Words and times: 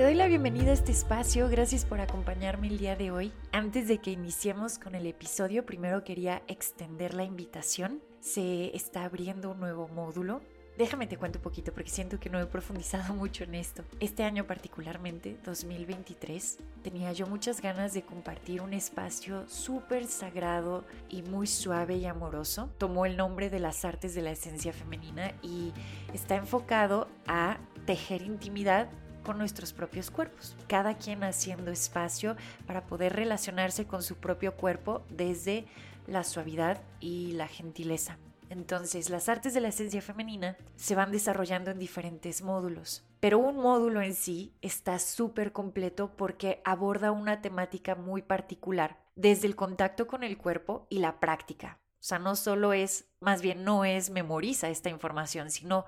Te 0.00 0.06
doy 0.06 0.14
la 0.14 0.28
bienvenida 0.28 0.70
a 0.70 0.72
este 0.72 0.92
espacio, 0.92 1.46
gracias 1.50 1.84
por 1.84 2.00
acompañarme 2.00 2.68
el 2.68 2.78
día 2.78 2.96
de 2.96 3.10
hoy. 3.10 3.34
Antes 3.52 3.86
de 3.86 3.98
que 3.98 4.10
iniciemos 4.10 4.78
con 4.78 4.94
el 4.94 5.04
episodio, 5.04 5.66
primero 5.66 6.04
quería 6.04 6.42
extender 6.48 7.12
la 7.12 7.24
invitación. 7.24 8.00
Se 8.18 8.74
está 8.74 9.04
abriendo 9.04 9.50
un 9.50 9.60
nuevo 9.60 9.88
módulo. 9.88 10.40
Déjame 10.78 11.06
te 11.06 11.18
cuento 11.18 11.38
un 11.38 11.42
poquito 11.42 11.74
porque 11.74 11.90
siento 11.90 12.18
que 12.18 12.30
no 12.30 12.40
he 12.40 12.46
profundizado 12.46 13.12
mucho 13.14 13.44
en 13.44 13.54
esto. 13.54 13.84
Este 14.00 14.24
año 14.24 14.46
particularmente, 14.46 15.36
2023, 15.44 16.56
tenía 16.82 17.12
yo 17.12 17.26
muchas 17.26 17.60
ganas 17.60 17.92
de 17.92 18.00
compartir 18.00 18.62
un 18.62 18.72
espacio 18.72 19.46
súper 19.50 20.06
sagrado 20.06 20.86
y 21.10 21.20
muy 21.20 21.46
suave 21.46 21.96
y 21.96 22.06
amoroso. 22.06 22.70
Tomó 22.78 23.04
el 23.04 23.18
nombre 23.18 23.50
de 23.50 23.60
las 23.60 23.84
artes 23.84 24.14
de 24.14 24.22
la 24.22 24.30
esencia 24.30 24.72
femenina 24.72 25.34
y 25.42 25.74
está 26.14 26.36
enfocado 26.36 27.06
a 27.26 27.58
tejer 27.84 28.22
intimidad 28.22 28.88
con 29.20 29.38
nuestros 29.38 29.72
propios 29.72 30.10
cuerpos, 30.10 30.56
cada 30.68 30.96
quien 30.96 31.24
haciendo 31.24 31.70
espacio 31.70 32.36
para 32.66 32.86
poder 32.86 33.14
relacionarse 33.14 33.86
con 33.86 34.02
su 34.02 34.16
propio 34.16 34.54
cuerpo 34.56 35.02
desde 35.08 35.66
la 36.06 36.24
suavidad 36.24 36.82
y 37.00 37.32
la 37.32 37.48
gentileza. 37.48 38.18
Entonces, 38.50 39.10
las 39.10 39.28
artes 39.28 39.54
de 39.54 39.60
la 39.60 39.68
esencia 39.68 40.02
femenina 40.02 40.56
se 40.74 40.96
van 40.96 41.12
desarrollando 41.12 41.70
en 41.70 41.78
diferentes 41.78 42.42
módulos, 42.42 43.04
pero 43.20 43.38
un 43.38 43.56
módulo 43.56 44.02
en 44.02 44.14
sí 44.14 44.52
está 44.60 44.98
súper 44.98 45.52
completo 45.52 46.16
porque 46.16 46.60
aborda 46.64 47.12
una 47.12 47.42
temática 47.42 47.94
muy 47.94 48.22
particular, 48.22 48.98
desde 49.14 49.46
el 49.46 49.54
contacto 49.54 50.08
con 50.08 50.24
el 50.24 50.36
cuerpo 50.36 50.88
y 50.90 50.98
la 50.98 51.20
práctica. 51.20 51.78
O 52.00 52.02
sea, 52.02 52.18
no 52.18 52.34
solo 52.34 52.72
es, 52.72 53.08
más 53.20 53.40
bien 53.40 53.62
no 53.62 53.84
es 53.84 54.10
memoriza 54.10 54.68
esta 54.68 54.88
información, 54.90 55.50
sino 55.50 55.84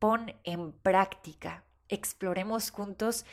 pon 0.00 0.34
en 0.42 0.72
práctica 0.72 1.64
exploremos 1.90 2.70
juntos 2.70 3.24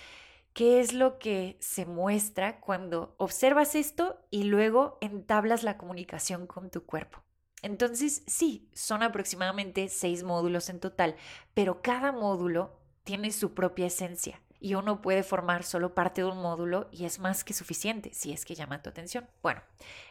qué 0.54 0.80
es 0.80 0.94
lo 0.94 1.20
que 1.20 1.58
se 1.60 1.86
muestra 1.86 2.60
cuando 2.60 3.14
observas 3.18 3.76
esto 3.76 4.20
y 4.32 4.44
luego 4.44 4.98
entablas 5.02 5.64
la 5.64 5.78
comunicación 5.78 6.48
con 6.48 6.72
tu 6.72 6.84
cuerpo. 6.86 7.24
Entonces, 7.62 8.24
sí, 8.28 8.70
son 8.74 9.04
aproximadamente 9.04 9.88
seis 9.90 10.24
módulos 10.24 10.70
en 10.70 10.80
total, 10.80 11.16
pero 11.54 11.82
cada 11.82 12.12
módulo 12.12 12.80
tiene 13.04 13.32
su 13.32 13.54
propia 13.54 13.88
esencia 13.88 14.42
y 14.60 14.76
uno 14.76 15.02
puede 15.02 15.24
formar 15.24 15.64
solo 15.64 15.94
parte 15.94 16.22
de 16.22 16.28
un 16.28 16.42
módulo 16.42 16.88
y 16.92 17.06
es 17.06 17.20
más 17.20 17.44
que 17.44 17.54
suficiente 17.54 18.14
si 18.14 18.32
es 18.32 18.46
que 18.46 18.56
llama 18.56 18.82
tu 18.82 18.90
atención. 18.90 19.28
Bueno, 19.42 19.62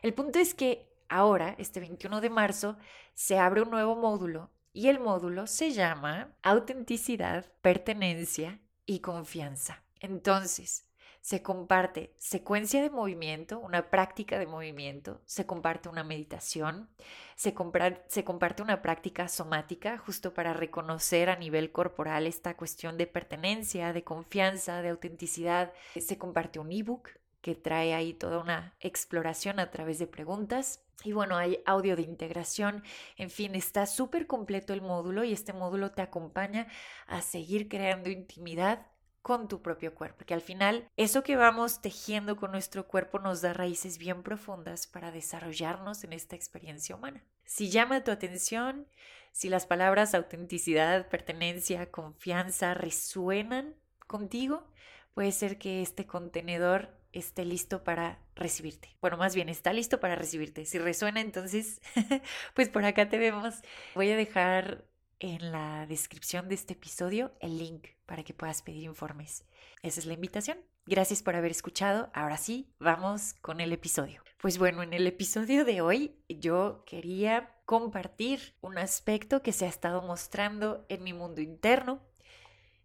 el 0.02 0.14
punto 0.14 0.38
es 0.38 0.54
que 0.54 0.92
ahora, 1.08 1.54
este 1.58 1.80
21 1.80 2.20
de 2.20 2.30
marzo, 2.30 2.76
se 3.14 3.38
abre 3.38 3.62
un 3.62 3.70
nuevo 3.70 3.96
módulo 3.96 4.50
y 4.76 4.90
el 4.90 5.00
módulo 5.00 5.46
se 5.46 5.70
llama 5.70 6.36
autenticidad, 6.42 7.46
pertenencia 7.62 8.60
y 8.84 8.98
confianza. 8.98 9.82
Entonces, 10.00 10.84
se 11.22 11.40
comparte 11.40 12.14
secuencia 12.18 12.82
de 12.82 12.90
movimiento, 12.90 13.58
una 13.58 13.88
práctica 13.88 14.38
de 14.38 14.46
movimiento, 14.46 15.22
se 15.24 15.46
comparte 15.46 15.88
una 15.88 16.04
meditación, 16.04 16.90
se, 17.36 17.54
comparte 17.54 18.62
una 18.62 18.82
práctica 18.82 19.28
somática 19.28 19.96
justo 19.96 20.34
para 20.34 20.52
reconocer 20.52 21.30
a 21.30 21.36
nivel 21.36 21.72
corporal 21.72 22.26
esta 22.26 22.54
cuestión 22.54 22.98
de 22.98 23.06
pertenencia, 23.06 23.94
de 23.94 24.04
confianza, 24.04 24.82
de 24.82 24.90
autenticidad, 24.90 25.72
se 25.98 26.18
comparte 26.18 26.58
un 26.58 26.70
ebook 26.70 27.08
que 27.46 27.54
trae 27.54 27.94
ahí 27.94 28.12
toda 28.12 28.40
una 28.40 28.74
exploración 28.80 29.60
a 29.60 29.70
través 29.70 30.00
de 30.00 30.08
preguntas. 30.08 30.82
Y 31.04 31.12
bueno, 31.12 31.36
hay 31.36 31.60
audio 31.64 31.94
de 31.94 32.02
integración, 32.02 32.82
en 33.16 33.30
fin, 33.30 33.54
está 33.54 33.86
súper 33.86 34.26
completo 34.26 34.72
el 34.72 34.82
módulo 34.82 35.22
y 35.22 35.32
este 35.32 35.52
módulo 35.52 35.92
te 35.92 36.02
acompaña 36.02 36.66
a 37.06 37.22
seguir 37.22 37.68
creando 37.68 38.10
intimidad 38.10 38.88
con 39.22 39.46
tu 39.46 39.62
propio 39.62 39.94
cuerpo, 39.94 40.24
que 40.24 40.34
al 40.34 40.40
final 40.40 40.90
eso 40.96 41.22
que 41.22 41.36
vamos 41.36 41.80
tejiendo 41.80 42.36
con 42.36 42.50
nuestro 42.50 42.88
cuerpo 42.88 43.20
nos 43.20 43.42
da 43.42 43.52
raíces 43.52 43.96
bien 43.96 44.24
profundas 44.24 44.88
para 44.88 45.12
desarrollarnos 45.12 46.02
en 46.02 46.14
esta 46.14 46.34
experiencia 46.34 46.96
humana. 46.96 47.22
Si 47.44 47.70
llama 47.70 48.02
tu 48.02 48.10
atención, 48.10 48.88
si 49.30 49.48
las 49.48 49.66
palabras 49.66 50.16
autenticidad, 50.16 51.08
pertenencia, 51.08 51.92
confianza 51.92 52.74
resuenan 52.74 53.76
contigo, 54.08 54.66
puede 55.14 55.30
ser 55.30 55.58
que 55.58 55.80
este 55.80 56.06
contenedor 56.06 56.95
esté 57.18 57.44
listo 57.44 57.82
para 57.82 58.18
recibirte. 58.34 58.96
Bueno, 59.00 59.16
más 59.16 59.34
bien 59.34 59.48
está 59.48 59.72
listo 59.72 60.00
para 60.00 60.16
recibirte. 60.16 60.64
Si 60.66 60.78
resuena, 60.78 61.20
entonces, 61.20 61.80
pues 62.54 62.68
por 62.68 62.84
acá 62.84 63.08
te 63.08 63.18
vemos. 63.18 63.54
Voy 63.94 64.10
a 64.10 64.16
dejar 64.16 64.84
en 65.18 65.50
la 65.50 65.86
descripción 65.86 66.48
de 66.48 66.54
este 66.54 66.74
episodio 66.74 67.32
el 67.40 67.58
link 67.58 67.86
para 68.04 68.22
que 68.22 68.34
puedas 68.34 68.62
pedir 68.62 68.84
informes. 68.84 69.44
Esa 69.82 70.00
es 70.00 70.06
la 70.06 70.14
invitación. 70.14 70.58
Gracias 70.84 71.22
por 71.22 71.34
haber 71.34 71.50
escuchado. 71.50 72.10
Ahora 72.12 72.36
sí, 72.36 72.70
vamos 72.78 73.34
con 73.40 73.60
el 73.60 73.72
episodio. 73.72 74.22
Pues 74.38 74.58
bueno, 74.58 74.82
en 74.82 74.92
el 74.92 75.06
episodio 75.06 75.64
de 75.64 75.80
hoy 75.80 76.16
yo 76.28 76.84
quería 76.86 77.54
compartir 77.64 78.54
un 78.60 78.78
aspecto 78.78 79.42
que 79.42 79.52
se 79.52 79.64
ha 79.64 79.68
estado 79.68 80.02
mostrando 80.02 80.84
en 80.88 81.02
mi 81.02 81.12
mundo 81.12 81.40
interno 81.40 82.00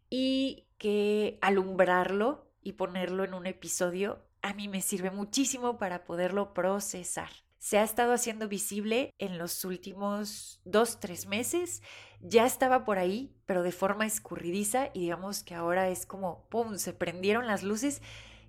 y 0.09 0.67
que 0.77 1.37
alumbrarlo 1.41 2.50
y 2.61 2.73
ponerlo 2.73 3.23
en 3.23 3.33
un 3.33 3.47
episodio 3.47 4.23
a 4.41 4.53
mí 4.53 4.67
me 4.67 4.81
sirve 4.81 5.11
muchísimo 5.11 5.77
para 5.77 6.03
poderlo 6.03 6.53
procesar. 6.53 7.29
Se 7.59 7.77
ha 7.77 7.83
estado 7.83 8.13
haciendo 8.13 8.47
visible 8.47 9.13
en 9.19 9.37
los 9.37 9.63
últimos 9.65 10.59
dos, 10.65 10.99
tres 10.99 11.27
meses. 11.27 11.83
Ya 12.21 12.45
estaba 12.45 12.85
por 12.85 12.97
ahí, 12.97 13.35
pero 13.45 13.61
de 13.61 13.71
forma 13.71 14.07
escurridiza 14.07 14.89
y 14.93 15.01
digamos 15.01 15.43
que 15.43 15.53
ahora 15.53 15.89
es 15.89 16.07
como, 16.07 16.47
¡pum!, 16.49 16.77
se 16.77 16.93
prendieron 16.93 17.45
las 17.45 17.61
luces 17.61 18.01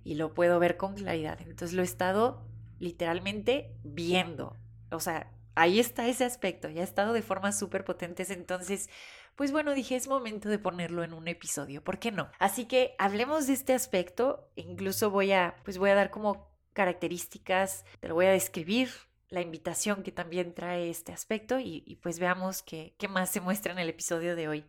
y 0.03 0.15
lo 0.15 0.33
puedo 0.33 0.57
ver 0.57 0.77
con 0.77 0.95
claridad. 0.95 1.39
Entonces 1.41 1.73
lo 1.73 1.83
he 1.83 1.85
estado 1.85 2.43
literalmente 2.79 3.75
viendo. 3.83 4.57
O 4.91 4.99
sea, 4.99 5.31
ahí 5.53 5.79
está 5.79 6.07
ese 6.07 6.25
aspecto, 6.25 6.69
ya 6.69 6.81
ha 6.81 6.83
estado 6.83 7.13
de 7.13 7.21
formas 7.21 7.57
súper 7.57 7.85
potentes. 7.85 8.31
Entonces, 8.31 8.89
pues 9.35 9.51
bueno, 9.51 9.73
dije, 9.73 9.95
es 9.95 10.07
momento 10.07 10.49
de 10.49 10.59
ponerlo 10.59 11.03
en 11.03 11.13
un 11.13 11.27
episodio, 11.27 11.83
¿por 11.83 11.99
qué 11.99 12.11
no? 12.11 12.29
Así 12.39 12.65
que 12.65 12.95
hablemos 12.99 13.47
de 13.47 13.53
este 13.53 13.73
aspecto, 13.73 14.49
incluso 14.55 15.09
voy 15.09 15.31
a, 15.31 15.55
pues 15.63 15.77
voy 15.77 15.89
a 15.89 15.95
dar 15.95 16.11
como 16.11 16.51
características, 16.73 17.85
te 17.99 18.07
lo 18.07 18.15
voy 18.15 18.25
a 18.25 18.31
describir, 18.31 18.89
la 19.33 19.41
invitación 19.41 20.03
que 20.03 20.11
también 20.11 20.53
trae 20.53 20.91
este 20.91 21.11
aspecto 21.11 21.59
y, 21.59 21.99
pues 22.03 22.19
veamos 22.19 22.61
qué, 22.61 22.93
qué 22.99 23.07
más 23.07 23.31
se 23.31 23.41
muestra 23.41 23.73
en 23.73 23.79
el 23.79 23.89
episodio 23.89 24.35
de 24.35 24.47
hoy. 24.47 24.65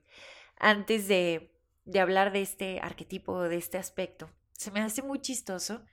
Antes 0.56 1.06
de, 1.06 1.54
de 1.84 2.00
hablar 2.00 2.32
de 2.32 2.40
este 2.40 2.80
arquetipo, 2.80 3.42
de 3.42 3.56
este 3.56 3.76
aspecto, 3.76 4.30
se 4.52 4.70
me 4.70 4.80
hace 4.80 5.02
muy 5.02 5.20
chistoso 5.20 5.84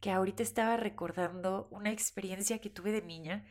que 0.00 0.10
ahorita 0.10 0.42
estaba 0.42 0.76
recordando 0.76 1.68
una 1.70 1.90
experiencia 1.90 2.58
que 2.58 2.68
tuve 2.68 2.92
de 2.92 3.00
niña 3.00 3.46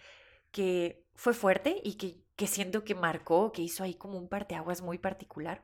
que 0.51 1.03
fue 1.15 1.33
fuerte 1.33 1.81
y 1.83 1.95
que, 1.95 2.23
que 2.35 2.47
siento 2.47 2.83
que 2.83 2.95
marcó, 2.95 3.51
que 3.51 3.61
hizo 3.61 3.83
ahí 3.83 3.93
como 3.95 4.17
un 4.17 4.29
parteaguas 4.29 4.81
muy 4.81 4.97
particular. 4.97 5.63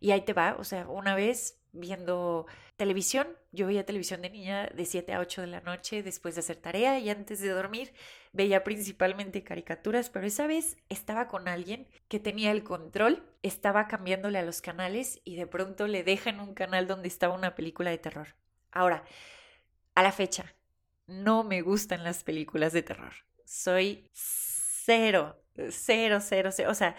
Y 0.00 0.12
ahí 0.12 0.22
te 0.22 0.32
va, 0.32 0.56
o 0.58 0.64
sea, 0.64 0.88
una 0.88 1.14
vez 1.14 1.60
viendo 1.72 2.46
televisión, 2.76 3.28
yo 3.52 3.66
veía 3.66 3.86
televisión 3.86 4.22
de 4.22 4.30
niña 4.30 4.66
de 4.74 4.84
7 4.84 5.12
a 5.12 5.20
8 5.20 5.42
de 5.42 5.46
la 5.46 5.60
noche 5.60 6.02
después 6.02 6.34
de 6.34 6.40
hacer 6.40 6.56
tarea 6.56 6.98
y 6.98 7.10
antes 7.10 7.40
de 7.40 7.50
dormir 7.50 7.92
veía 8.32 8.64
principalmente 8.64 9.44
caricaturas, 9.44 10.10
pero 10.10 10.26
esa 10.26 10.46
vez 10.46 10.76
estaba 10.88 11.28
con 11.28 11.48
alguien 11.48 11.86
que 12.08 12.18
tenía 12.18 12.50
el 12.50 12.64
control, 12.64 13.22
estaba 13.42 13.88
cambiándole 13.88 14.38
a 14.38 14.42
los 14.42 14.62
canales 14.62 15.20
y 15.24 15.36
de 15.36 15.46
pronto 15.46 15.86
le 15.86 16.02
dejan 16.02 16.40
un 16.40 16.54
canal 16.54 16.86
donde 16.86 17.08
estaba 17.08 17.34
una 17.34 17.54
película 17.54 17.90
de 17.90 17.98
terror. 17.98 18.34
Ahora, 18.72 19.04
a 19.94 20.02
la 20.02 20.12
fecha, 20.12 20.54
no 21.06 21.44
me 21.44 21.60
gustan 21.62 22.04
las 22.04 22.24
películas 22.24 22.72
de 22.72 22.82
terror 22.82 23.12
soy 23.50 24.08
cero, 24.12 25.36
cero, 25.70 26.18
cero, 26.20 26.50
cero. 26.52 26.70
O 26.70 26.74
sea, 26.74 26.94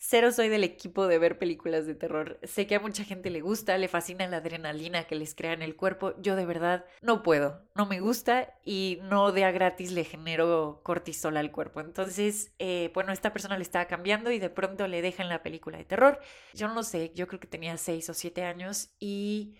Cero 0.00 0.30
soy 0.30 0.48
del 0.48 0.62
equipo 0.62 1.08
de 1.08 1.18
ver 1.18 1.38
películas 1.40 1.84
de 1.84 1.96
terror. 1.96 2.38
Sé 2.44 2.68
que 2.68 2.76
a 2.76 2.80
mucha 2.80 3.02
gente 3.02 3.30
le 3.30 3.40
gusta, 3.40 3.76
le 3.78 3.88
fascina 3.88 4.28
la 4.28 4.36
adrenalina 4.36 5.08
que 5.08 5.16
les 5.16 5.34
crea 5.34 5.52
en 5.52 5.60
el 5.60 5.74
cuerpo. 5.74 6.14
Yo 6.22 6.36
de 6.36 6.46
verdad 6.46 6.84
no 7.02 7.24
puedo, 7.24 7.64
no 7.74 7.84
me 7.84 7.98
gusta 7.98 8.54
y 8.64 9.00
no 9.02 9.32
de 9.32 9.44
a 9.44 9.50
gratis 9.50 9.90
le 9.90 10.04
genero 10.04 10.82
cortisol 10.84 11.36
al 11.36 11.50
cuerpo. 11.50 11.80
Entonces, 11.80 12.52
eh, 12.60 12.92
bueno, 12.94 13.12
esta 13.12 13.32
persona 13.32 13.56
le 13.56 13.64
estaba 13.64 13.86
cambiando 13.86 14.30
y 14.30 14.38
de 14.38 14.50
pronto 14.50 14.86
le 14.86 15.02
dejan 15.02 15.28
la 15.28 15.42
película 15.42 15.78
de 15.78 15.84
terror. 15.84 16.20
Yo 16.54 16.68
no 16.68 16.84
sé, 16.84 17.10
yo 17.16 17.26
creo 17.26 17.40
que 17.40 17.48
tenía 17.48 17.76
seis 17.76 18.08
o 18.08 18.14
siete 18.14 18.44
años 18.44 18.90
y 19.00 19.56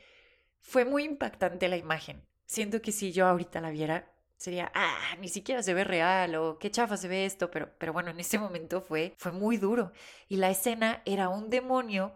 fue 0.61 0.85
muy 0.85 1.03
impactante 1.03 1.67
la 1.69 1.79
imagen. 1.79 2.23
Siento 2.47 2.81
que 2.81 2.93
si 2.93 3.11
yo 3.11 3.27
ahorita 3.27 3.61
la 3.61 3.71
viera, 3.71 4.13
sería, 4.39 4.71
ah, 4.75 5.17
ni 5.21 5.29
siquiera 5.29 5.63
se 5.63 5.75
ve 5.75 5.85
real 5.85 6.35
o 6.37 6.59
qué 6.59 6.71
chafa 6.71 6.97
se 6.97 7.09
ve 7.09 7.27
esto, 7.27 7.51
pero, 7.51 7.71
pero 7.77 7.93
bueno, 7.93 8.11
en 8.11 8.21
ese 8.21 8.39
momento 8.39 8.81
fue, 8.81 9.15
fue 9.19 9.33
muy 9.33 9.59
duro. 9.59 9.93
Y 10.29 10.37
la 10.37 10.49
escena 10.49 11.03
era 11.05 11.29
un 11.29 11.51
demonio 11.51 12.13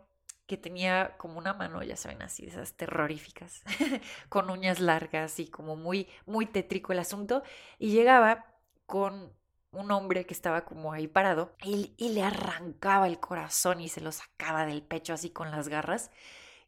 que 0.46 0.56
tenía 0.56 1.16
como 1.18 1.38
una 1.38 1.52
mano, 1.52 1.82
ya 1.82 1.96
saben, 1.96 2.22
así, 2.22 2.46
esas 2.46 2.74
terroríficas, 2.74 3.62
con 4.28 4.50
uñas 4.50 4.80
largas 4.80 5.38
y 5.40 5.48
como 5.48 5.76
muy, 5.76 6.08
muy 6.26 6.46
tétrico 6.46 6.92
el 6.92 7.00
asunto, 7.00 7.42
y 7.78 7.90
llegaba 7.90 8.46
con 8.86 9.32
un 9.72 9.90
hombre 9.90 10.26
que 10.26 10.34
estaba 10.34 10.64
como 10.64 10.92
ahí 10.92 11.08
parado 11.08 11.56
y, 11.64 11.94
y 11.96 12.10
le 12.10 12.22
arrancaba 12.22 13.06
el 13.06 13.18
corazón 13.18 13.80
y 13.80 13.88
se 13.88 14.02
lo 14.02 14.12
sacaba 14.12 14.66
del 14.66 14.82
pecho 14.82 15.14
así 15.14 15.30
con 15.30 15.50
las 15.50 15.68
garras, 15.68 16.10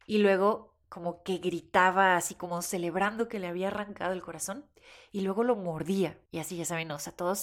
y 0.07 0.19
luego 0.19 0.74
como 0.95 1.25
que 1.25 1.39
gritaba 1.39 2.15
así 2.15 2.37
como 2.37 2.63
celebrando 2.63 3.27
que 3.27 3.41
le 3.41 3.49
había 3.49 3.67
arrancado 3.67 4.13
el 4.13 4.23
corazón 4.23 4.65
y 5.11 5.23
luego 5.23 5.43
lo 5.43 5.57
mordía. 5.57 6.17
Y 6.31 6.39
así, 6.39 6.57
ya 6.57 6.65
saben, 6.65 6.89
o 6.93 7.01
sea, 7.01 7.13
todo 7.13 7.35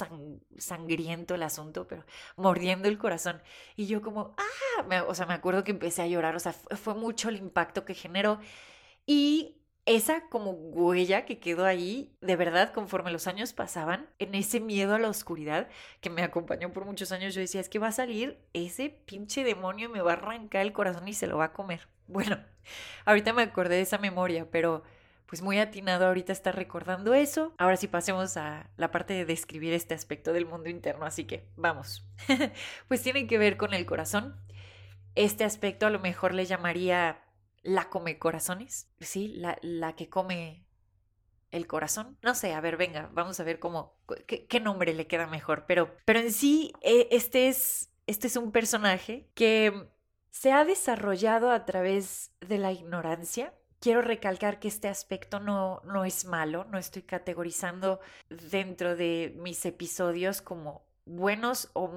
sangriento 0.58 1.36
el 1.36 1.44
asunto, 1.44 1.86
pero 1.86 2.06
mordiendo 2.38 2.88
el 2.88 2.98
corazón. 2.98 3.42
Y 3.76 3.88
yo 3.88 4.02
como, 4.02 4.36
ah, 4.38 5.04
o 5.06 5.14
sea, 5.16 5.26
me 5.26 5.34
acuerdo 5.34 5.66
que 5.66 5.72
empecé 5.72 6.02
a 6.02 6.08
llorar, 6.08 6.34
o 6.38 6.40
sea, 6.40 6.54
fue 6.54 6.94
mucho 6.94 7.28
el 7.28 7.36
impacto 7.36 7.84
que 7.84 7.94
generó. 7.94 8.40
Y 9.06 9.61
esa 9.86 10.28
como 10.30 10.52
huella 10.52 11.26
que 11.26 11.40
quedó 11.40 11.66
ahí, 11.66 12.16
de 12.22 12.36
verdad, 12.36 12.72
conforme 12.72 13.12
los 13.12 13.28
años 13.28 13.54
pasaban, 13.54 14.10
en 14.20 14.36
ese 14.36 14.60
miedo 14.60 14.96
a 14.96 15.00
la 15.00 15.10
oscuridad 15.10 15.68
que 16.02 16.10
me 16.10 16.24
acompañó 16.24 16.72
por 16.72 16.86
muchos 16.86 17.12
años, 17.12 17.34
yo 17.34 17.42
decía, 17.42 17.62
es 17.62 17.70
que 17.70 17.80
va 17.80 17.88
a 17.88 17.92
salir 17.92 18.40
ese 18.54 18.90
pinche 18.90 19.44
demonio 19.44 19.90
y 19.90 19.92
me 19.92 20.02
va 20.02 20.12
a 20.12 20.16
arrancar 20.16 20.62
el 20.62 20.74
corazón 20.74 21.08
y 21.08 21.14
se 21.14 21.28
lo 21.28 21.38
va 21.38 21.46
a 21.46 21.54
comer. 21.54 21.88
Bueno, 22.12 22.44
ahorita 23.06 23.32
me 23.32 23.42
acordé 23.42 23.76
de 23.76 23.84
esa 23.84 23.98
memoria, 23.98 24.46
pero 24.52 24.84
pues 25.28 25.42
muy 25.42 25.60
atinado 25.60 26.06
ahorita 26.06 26.34
está 26.34 26.52
recordando 26.52 27.14
eso. 27.14 27.54
Ahora 27.58 27.78
sí 27.78 27.88
pasemos 27.88 28.36
a 28.36 28.70
la 28.76 28.92
parte 28.92 29.14
de 29.14 29.24
describir 29.24 29.72
este 29.72 29.94
aspecto 29.94 30.34
del 30.34 30.46
mundo 30.46 30.70
interno, 30.70 31.06
así 31.06 31.24
que 31.24 31.48
vamos. 31.56 32.06
pues 32.90 33.02
tiene 33.02 33.28
que 33.28 33.38
ver 33.38 33.56
con 33.56 33.74
el 33.74 33.86
corazón. 33.86 34.36
Este 35.16 35.46
aspecto 35.46 35.88
a 35.88 35.90
lo 35.90 36.00
mejor 36.00 36.34
le 36.34 36.44
llamaría 36.46 37.22
la 37.64 37.90
come 37.90 38.20
corazones, 38.20 38.90
sí, 39.00 39.30
la, 39.30 39.58
la 39.62 39.96
que 39.96 40.10
come 40.10 40.66
el 41.52 41.68
corazón. 41.68 42.18
No 42.22 42.34
sé, 42.36 42.54
a 42.54 42.62
ver, 42.62 42.78
venga, 42.78 43.10
vamos 43.14 43.40
a 43.40 43.44
ver 43.44 43.60
cómo, 43.60 43.98
qué, 44.26 44.60
nombre 44.60 44.94
le 44.94 45.08
queda 45.08 45.28
mejor. 45.28 45.66
Pero, 45.68 45.96
pero 46.06 46.20
en 46.20 46.32
sí, 46.32 46.74
eh, 46.82 47.08
este 47.12 47.50
es, 47.50 47.92
este 48.08 48.28
es 48.28 48.36
un 48.36 48.52
personaje 48.52 49.30
que 49.34 49.90
se 50.32 50.52
ha 50.52 50.66
desarrollado 50.66 51.52
a 51.52 51.66
través 51.66 52.32
de 52.40 52.58
la 52.58 52.72
ignorancia 52.72 53.54
quiero 53.82 54.02
recalcar 54.02 54.60
que 54.60 54.70
este 54.70 54.88
aspecto 54.88 55.42
no, 55.42 55.82
no 55.84 56.06
es 56.06 56.24
malo, 56.24 56.64
no 56.66 56.78
estoy 56.78 57.02
categorizando 57.02 58.00
dentro 58.30 58.96
de 58.96 59.34
mis 59.38 59.66
episodios 59.66 60.42
como 60.42 60.86
buenos 61.06 61.70
o 61.74 61.88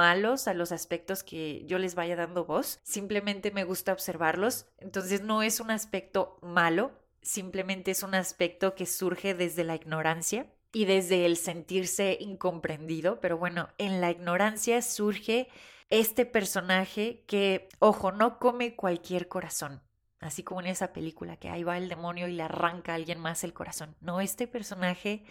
malos 0.00 0.48
a 0.48 0.54
los 0.54 0.72
aspectos 0.72 1.22
que 1.22 1.62
yo 1.66 1.78
les 1.78 1.94
vaya 1.94 2.16
dando 2.16 2.46
voz, 2.46 2.80
simplemente 2.82 3.50
me 3.50 3.64
gusta 3.64 3.92
observarlos, 3.92 4.64
entonces 4.78 5.20
no 5.20 5.42
es 5.42 5.60
un 5.60 5.70
aspecto 5.70 6.38
malo, 6.40 6.90
simplemente 7.20 7.90
es 7.90 8.02
un 8.02 8.14
aspecto 8.14 8.74
que 8.74 8.86
surge 8.86 9.34
desde 9.34 9.62
la 9.62 9.74
ignorancia 9.74 10.46
y 10.72 10.86
desde 10.86 11.26
el 11.26 11.36
sentirse 11.36 12.16
incomprendido, 12.18 13.20
pero 13.20 13.36
bueno, 13.36 13.68
en 13.76 14.00
la 14.00 14.10
ignorancia 14.10 14.80
surge 14.80 15.48
este 15.90 16.24
personaje 16.24 17.22
que, 17.26 17.68
ojo, 17.78 18.10
no 18.10 18.38
come 18.38 18.76
cualquier 18.76 19.28
corazón. 19.28 19.82
Así 20.18 20.42
como 20.42 20.62
en 20.62 20.68
esa 20.68 20.94
película 20.94 21.36
que 21.36 21.50
ahí 21.50 21.62
va 21.62 21.76
el 21.76 21.90
demonio 21.90 22.26
y 22.26 22.32
le 22.32 22.42
arranca 22.42 22.92
a 22.92 22.94
alguien 22.94 23.20
más 23.20 23.44
el 23.44 23.52
corazón. 23.52 23.96
No, 24.00 24.22
este 24.22 24.46
personaje 24.46 25.24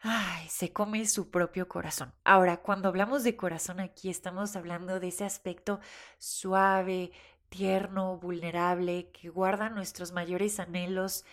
Ay, 0.00 0.48
se 0.48 0.72
come 0.72 1.06
su 1.06 1.30
propio 1.30 1.68
corazón. 1.68 2.12
Ahora, 2.24 2.58
cuando 2.58 2.88
hablamos 2.88 3.24
de 3.24 3.36
corazón 3.36 3.80
aquí 3.80 4.08
estamos 4.10 4.54
hablando 4.56 5.00
de 5.00 5.08
ese 5.08 5.24
aspecto 5.24 5.80
suave, 6.18 7.12
tierno, 7.48 8.18
vulnerable, 8.18 9.10
que 9.12 9.28
guarda 9.28 9.70
nuestros 9.70 10.12
mayores 10.12 10.60
anhelos 10.60 11.24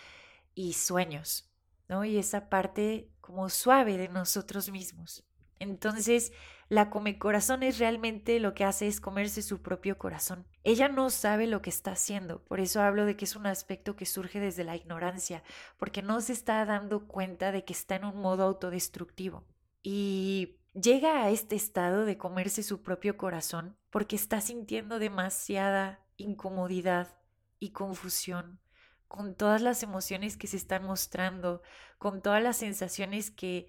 y 0.54 0.74
sueños, 0.74 1.50
¿no? 1.88 2.04
Y 2.04 2.18
esa 2.18 2.48
parte 2.48 3.10
como 3.20 3.48
suave 3.50 3.96
de 3.98 4.08
nosotros 4.08 4.70
mismos. 4.70 5.24
Entonces, 5.58 6.32
la 6.68 6.90
come 6.90 7.18
corazón 7.18 7.62
es 7.62 7.78
realmente 7.78 8.40
lo 8.40 8.54
que 8.54 8.64
hace 8.64 8.86
es 8.86 9.00
comerse 9.00 9.42
su 9.42 9.60
propio 9.62 9.98
corazón. 9.98 10.46
Ella 10.62 10.88
no 10.88 11.10
sabe 11.10 11.46
lo 11.46 11.62
que 11.62 11.70
está 11.70 11.92
haciendo, 11.92 12.42
por 12.44 12.60
eso 12.60 12.80
hablo 12.80 13.04
de 13.04 13.16
que 13.16 13.26
es 13.26 13.36
un 13.36 13.46
aspecto 13.46 13.96
que 13.96 14.06
surge 14.06 14.40
desde 14.40 14.64
la 14.64 14.76
ignorancia, 14.76 15.42
porque 15.76 16.02
no 16.02 16.20
se 16.20 16.32
está 16.32 16.64
dando 16.64 17.06
cuenta 17.06 17.52
de 17.52 17.64
que 17.64 17.72
está 17.72 17.96
en 17.96 18.06
un 18.06 18.20
modo 18.20 18.44
autodestructivo. 18.44 19.44
Y 19.82 20.56
llega 20.72 21.22
a 21.22 21.30
este 21.30 21.54
estado 21.54 22.04
de 22.04 22.16
comerse 22.16 22.62
su 22.62 22.82
propio 22.82 23.16
corazón 23.16 23.76
porque 23.90 24.16
está 24.16 24.40
sintiendo 24.40 24.98
demasiada 24.98 26.00
incomodidad 26.16 27.18
y 27.60 27.70
confusión 27.70 28.60
con 29.06 29.36
todas 29.36 29.62
las 29.62 29.82
emociones 29.82 30.36
que 30.36 30.48
se 30.48 30.56
están 30.56 30.84
mostrando, 30.84 31.62
con 31.98 32.20
todas 32.20 32.42
las 32.42 32.56
sensaciones 32.56 33.30
que, 33.30 33.68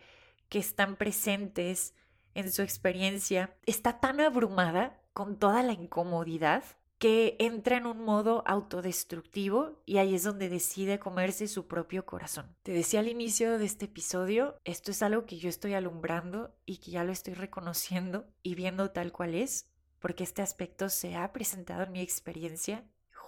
que 0.50 0.59
están 0.59 0.95
presentes, 0.95 1.94
en 2.36 2.51
su 2.51 2.62
experiencia, 2.62 3.56
está 3.65 4.00
tan 4.00 4.19
abrumada 4.19 5.01
con 5.13 5.39
toda 5.39 5.63
la 5.63 5.74
incomodidad 5.74 6.63
que 6.97 7.36
entra 7.39 7.77
en 7.77 7.86
un 7.86 8.03
modo 8.03 8.44
autodestructivo 8.45 9.81
y 9.86 9.97
ahí 9.97 10.15
es 10.15 10.24
donde 10.24 10.50
decide 10.50 11.00
comerse 11.00 11.47
su 11.47 11.68
propio 11.68 12.06
corazón. 12.06 12.56
Te 12.63 12.71
decía 12.71 13.00
al 13.00 13.07
inicio 13.07 13.57
de 13.57 13.65
este 13.65 13.86
episodio, 13.86 14.59
esto 14.63 14.92
es 14.92 15.01
algo 15.01 15.25
que 15.25 15.38
yo 15.38 15.50
estoy 15.50 15.74
alumbrando 15.74 16.56
y 16.65 16.77
que 16.77 16.92
ya 16.92 17.03
lo 17.03 17.12
estoy 17.12 17.33
reconociendo 17.33 18.25
y 18.44 18.56
viendo 18.56 18.92
tal 18.92 19.12
cual 19.12 19.36
es, 19.36 19.69
porque 20.00 20.24
este 20.24 20.42
aspecto 20.42 20.89
se 20.89 21.15
ha 21.15 21.31
presentado 21.33 21.83
en 21.83 21.92
mi 21.92 22.01
experiencia 22.01 22.86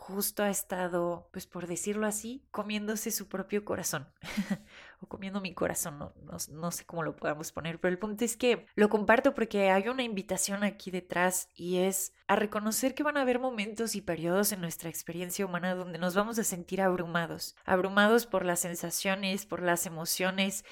justo 0.07 0.41
ha 0.41 0.49
estado, 0.49 1.27
pues 1.33 1.47
por 1.47 1.67
decirlo 1.67 2.07
así, 2.07 2.41
comiéndose 2.49 3.11
su 3.11 3.27
propio 3.27 3.65
corazón. 3.65 4.07
o 4.99 5.07
comiendo 5.07 5.41
mi 5.41 5.53
corazón, 5.53 5.99
no, 5.99 6.13
no, 6.49 6.71
sé 6.71 6.85
cómo 6.85 7.03
lo 7.03 7.15
podamos 7.15 7.51
poner, 7.51 7.79
pero 7.79 7.91
el 7.91 7.99
punto 7.99 8.25
es 8.25 8.35
que 8.35 8.65
lo 8.75 8.89
comparto 8.89 9.33
porque 9.33 9.69
hay 9.69 9.87
una 9.89 10.03
invitación 10.03 10.63
aquí 10.63 10.89
detrás 10.91 11.49
y 11.55 11.77
es 11.77 12.13
a 12.27 12.35
reconocer 12.35 12.95
que 12.95 13.03
van 13.03 13.17
a 13.17 13.21
haber 13.21 13.39
momentos 13.39 13.95
y 13.95 14.01
periodos 14.01 14.51
en 14.51 14.61
nuestra 14.61 14.89
experiencia 14.89 15.45
humana 15.45 15.75
donde 15.75 15.99
nos 15.99 16.15
vamos 16.15 16.39
a 16.39 16.43
sentir 16.43 16.81
abrumados, 16.81 17.55
abrumados 17.65 18.25
por 18.25 18.43
las 18.43 18.59
sensaciones, 18.59 19.45
por 19.45 19.61
las 19.61 19.85
emociones, 19.85 20.65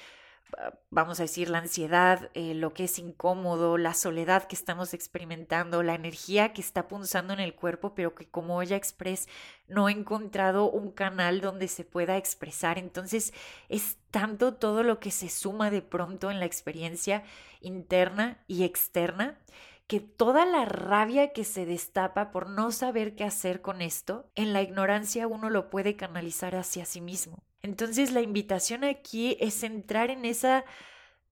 vamos 0.90 1.20
a 1.20 1.24
decir, 1.24 1.50
la 1.50 1.58
ansiedad, 1.58 2.30
eh, 2.34 2.54
lo 2.54 2.72
que 2.72 2.84
es 2.84 2.98
incómodo, 2.98 3.78
la 3.78 3.94
soledad 3.94 4.44
que 4.46 4.54
estamos 4.54 4.94
experimentando, 4.94 5.82
la 5.82 5.94
energía 5.94 6.52
que 6.52 6.60
está 6.60 6.88
punzando 6.88 7.32
en 7.34 7.40
el 7.40 7.54
cuerpo, 7.54 7.94
pero 7.94 8.14
que 8.14 8.28
como 8.28 8.62
ella 8.62 8.76
Express 8.76 9.28
no 9.68 9.88
he 9.88 9.92
encontrado 9.92 10.70
un 10.70 10.92
canal 10.92 11.40
donde 11.40 11.68
se 11.68 11.84
pueda 11.84 12.16
expresar. 12.16 12.78
Entonces 12.78 13.32
es 13.68 13.98
tanto 14.10 14.54
todo 14.54 14.82
lo 14.82 15.00
que 15.00 15.10
se 15.10 15.28
suma 15.28 15.70
de 15.70 15.82
pronto 15.82 16.30
en 16.30 16.40
la 16.40 16.46
experiencia 16.46 17.24
interna 17.60 18.42
y 18.46 18.64
externa 18.64 19.38
que 19.86 20.00
toda 20.00 20.46
la 20.46 20.64
rabia 20.64 21.32
que 21.32 21.44
se 21.44 21.64
destapa 21.64 22.30
por 22.30 22.48
no 22.48 22.72
saber 22.72 23.14
qué 23.14 23.24
hacer 23.24 23.60
con 23.62 23.82
esto, 23.82 24.28
en 24.34 24.52
la 24.52 24.62
ignorancia 24.62 25.28
uno 25.28 25.48
lo 25.48 25.70
puede 25.70 25.96
canalizar 25.96 26.56
hacia 26.56 26.84
sí 26.86 27.00
mismo. 27.00 27.45
Entonces 27.62 28.12
la 28.12 28.20
invitación 28.20 28.84
aquí 28.84 29.36
es 29.40 29.62
entrar 29.62 30.10
en 30.10 30.24
esa 30.24 30.64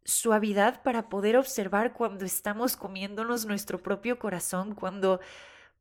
suavidad 0.05 0.83
para 0.83 1.09
poder 1.09 1.37
observar 1.37 1.93
cuando 1.93 2.25
estamos 2.25 2.77
comiéndonos 2.77 3.47
nuestro 3.47 3.83
propio 3.83 4.19
corazón, 4.19 4.75
cuando 4.75 5.21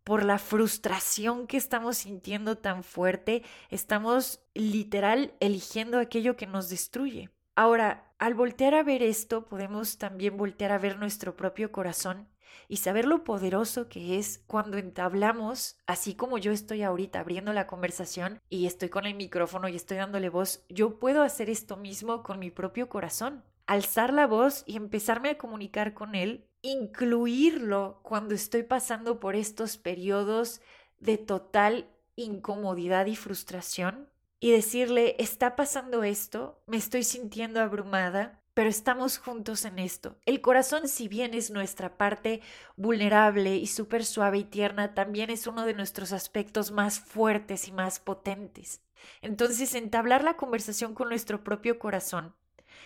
por 0.04 0.24
la 0.24 0.38
frustración 0.38 1.48
que 1.48 1.58
estamos 1.58 1.98
sintiendo 1.98 2.58
tan 2.58 2.84
fuerte, 2.84 3.44
estamos 3.70 4.42
literal 4.54 5.34
eligiendo 5.40 6.00
aquello 6.00 6.36
que 6.36 6.48
nos 6.48 6.70
destruye. 6.70 7.30
Ahora, 7.56 8.14
al 8.20 8.34
voltear 8.34 8.76
a 8.76 8.84
ver 8.84 9.04
esto, 9.04 9.46
podemos 9.46 9.98
también 9.98 10.38
voltear 10.38 10.72
a 10.72 10.78
ver 10.78 10.98
nuestro 10.98 11.36
propio 11.36 11.72
corazón 11.72 12.28
y 12.68 12.78
saber 12.78 13.06
lo 13.06 13.24
poderoso 13.24 13.90
que 13.90 14.18
es 14.18 14.44
cuando 14.48 14.78
entablamos, 14.78 15.78
así 15.86 16.16
como 16.16 16.38
yo 16.38 16.52
estoy 16.52 16.84
ahorita 16.84 17.20
abriendo 17.20 17.54
la 17.54 17.68
conversación 17.68 18.40
y 18.50 18.66
estoy 18.66 18.90
con 18.90 19.06
el 19.06 19.16
micrófono 19.16 19.68
y 19.68 19.76
estoy 19.76 19.98
dándole 19.98 20.30
voz, 20.30 20.64
yo 20.70 21.00
puedo 21.00 21.22
hacer 21.22 21.50
esto 21.50 21.78
mismo 21.78 22.24
con 22.24 22.40
mi 22.40 22.52
propio 22.52 22.90
corazón. 22.90 23.44
Alzar 23.66 24.14
la 24.14 24.28
voz 24.28 24.64
y 24.66 24.76
empezarme 24.76 25.30
a 25.30 25.38
comunicar 25.38 25.94
con 25.94 26.16
él 26.16 26.48
incluirlo 26.64 28.00
cuando 28.04 28.34
estoy 28.34 28.64
pasando 28.64 29.20
por 29.20 29.36
estos 29.36 29.78
periodos 29.78 30.62
de 31.00 31.18
total 31.18 31.90
incomodidad 32.16 33.06
y 33.06 33.16
frustración 33.16 34.10
y 34.40 34.52
decirle, 34.52 35.16
está 35.20 35.56
pasando 35.56 36.04
esto, 36.04 36.62
me 36.68 36.78
estoy 36.78 37.04
sintiendo 37.04 37.62
abrumada, 37.62 38.42
pero 38.54 38.70
estamos 38.70 39.18
juntos 39.18 39.66
en 39.66 39.80
esto. 39.80 40.18
El 40.26 40.42
corazón, 40.42 40.88
si 40.88 41.08
bien 41.08 41.34
es 41.34 41.52
nuestra 41.52 41.98
parte 41.98 42.42
vulnerable 42.76 43.56
y 43.56 43.68
súper 43.68 44.06
suave 44.06 44.40
y 44.40 44.44
tierna, 44.44 44.94
también 44.94 45.30
es 45.30 45.48
uno 45.48 45.66
de 45.66 45.74
nuestros 45.74 46.12
aspectos 46.14 46.72
más 46.72 47.00
fuertes 47.00 47.68
y 47.68 47.72
más 47.72 48.00
potentes. 48.00 48.82
Entonces, 49.22 49.76
entablar 49.76 50.24
la 50.24 50.38
conversación 50.38 50.94
con 50.94 51.10
nuestro 51.10 51.44
propio 51.44 51.80
corazón, 51.80 52.36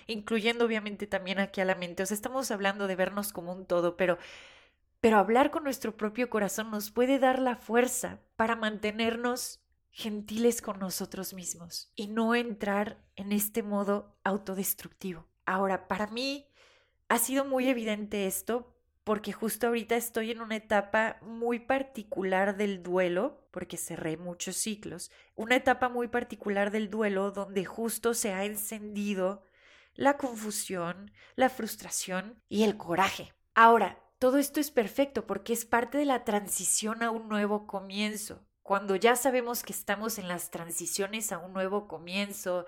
incluyendo 0.07 0.65
obviamente 0.65 1.05
también 1.07 1.39
aquí 1.39 1.61
a 1.61 1.65
la 1.65 1.75
mente, 1.75 2.03
o 2.03 2.05
sea, 2.05 2.15
estamos 2.15 2.49
hablando 2.51 2.87
de 2.87 2.95
vernos 2.95 3.33
como 3.33 3.53
un 3.53 3.65
todo, 3.65 3.97
pero 3.97 4.17
pero 4.99 5.17
hablar 5.17 5.51
con 5.51 5.63
nuestro 5.63 5.95
propio 5.95 6.29
corazón 6.29 6.71
nos 6.71 6.91
puede 6.91 7.19
dar 7.19 7.39
la 7.39 7.55
fuerza 7.55 8.19
para 8.35 8.55
mantenernos 8.55 9.61
gentiles 9.91 10.61
con 10.61 10.79
nosotros 10.79 11.33
mismos 11.33 11.91
y 11.95 12.07
no 12.07 12.35
entrar 12.35 12.97
en 13.15 13.31
este 13.31 13.63
modo 13.63 14.15
autodestructivo. 14.23 15.27
Ahora, 15.47 15.87
para 15.87 16.07
mí 16.07 16.45
ha 17.07 17.17
sido 17.17 17.45
muy 17.45 17.69
evidente 17.69 18.27
esto 18.27 18.75
porque 19.05 19.31
justo 19.31 19.67
ahorita 19.67 19.95
estoy 19.95 20.31
en 20.31 20.41
una 20.41 20.57
etapa 20.57 21.17
muy 21.21 21.59
particular 21.59 22.57
del 22.57 22.83
duelo, 22.83 23.47
porque 23.51 23.77
cerré 23.77 24.17
muchos 24.17 24.57
ciclos, 24.57 25.09
una 25.35 25.55
etapa 25.55 25.87
muy 25.87 26.09
particular 26.09 26.69
del 26.69 26.89
duelo 26.89 27.31
donde 27.31 27.63
justo 27.63 28.13
se 28.13 28.33
ha 28.33 28.43
encendido 28.43 29.45
la 29.93 30.17
confusión, 30.17 31.13
la 31.37 31.47
frustración 31.47 32.43
y 32.49 32.63
el 32.63 32.75
coraje. 32.75 33.33
Ahora, 33.55 34.03
todo 34.19 34.39
esto 34.39 34.59
es 34.59 34.69
perfecto 34.69 35.25
porque 35.25 35.53
es 35.53 35.63
parte 35.63 35.97
de 35.97 36.05
la 36.05 36.25
transición 36.25 37.03
a 37.03 37.09
un 37.09 37.29
nuevo 37.29 37.67
comienzo. 37.67 38.45
Cuando 38.63 38.97
ya 38.97 39.15
sabemos 39.15 39.63
que 39.63 39.71
estamos 39.71 40.17
en 40.17 40.27
las 40.27 40.51
transiciones 40.51 41.31
a 41.31 41.37
un 41.37 41.53
nuevo 41.53 41.87
comienzo 41.87 42.65